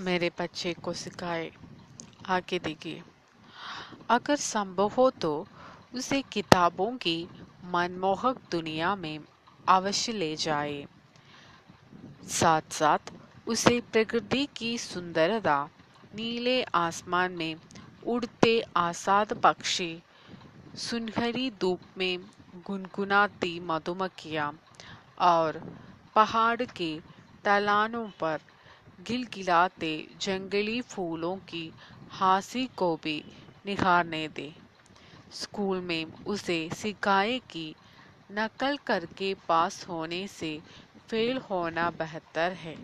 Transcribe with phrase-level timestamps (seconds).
[0.00, 1.50] मेरे बच्चे को सिखाए,
[2.26, 3.02] आगे देखिए।
[4.10, 5.32] अगर संभव हो तो
[5.94, 7.16] उसे किताबों की
[7.64, 9.18] मनमोहक दुनिया में
[9.68, 10.84] अवश्य ले जाए।
[12.28, 13.12] साथ साथ
[13.46, 15.58] उसे प्रकृति की सुंदरता,
[16.14, 17.54] नीले आसमान में
[18.06, 19.90] उड़ते आसाद पक्षी,
[20.76, 22.18] सुनहरी धूप में
[22.66, 24.52] गुनगुनाती मधुमक्खियाँ
[25.20, 25.60] और
[26.16, 26.96] पहाड़ के
[27.44, 28.38] ढलानों पर
[28.98, 31.72] गिलगिलाते जंगली फूलों की
[32.10, 33.16] हासी को भी
[33.64, 34.52] निखारने दे।
[35.32, 37.74] स्कूल में उसे सिखाए कि
[38.30, 40.60] नकल करके पास होने से
[41.08, 42.76] फेल होना बेहतर है।